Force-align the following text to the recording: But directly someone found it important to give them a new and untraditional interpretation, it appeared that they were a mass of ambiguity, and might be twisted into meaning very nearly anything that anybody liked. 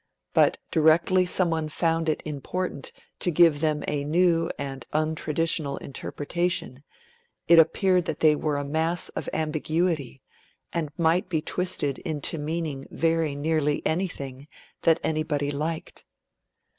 But 0.33 0.57
directly 0.71 1.27
someone 1.27 1.69
found 1.69 2.09
it 2.09 2.23
important 2.25 2.91
to 3.19 3.29
give 3.29 3.59
them 3.61 3.83
a 3.87 4.03
new 4.03 4.49
and 4.57 4.83
untraditional 4.91 5.79
interpretation, 5.79 6.81
it 7.47 7.59
appeared 7.59 8.05
that 8.05 8.19
they 8.19 8.35
were 8.35 8.57
a 8.57 8.65
mass 8.65 9.09
of 9.09 9.29
ambiguity, 9.31 10.23
and 10.73 10.89
might 10.97 11.29
be 11.29 11.39
twisted 11.39 11.99
into 11.99 12.39
meaning 12.39 12.87
very 12.89 13.35
nearly 13.35 13.85
anything 13.85 14.47
that 14.81 14.99
anybody 15.03 15.51
liked. 15.51 16.03